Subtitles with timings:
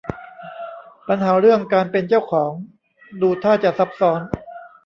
[1.07, 2.51] ปัญหาเรื่องการเป็นเจ้าของ
[3.21, 4.19] ดูท่าจะซับซ้อน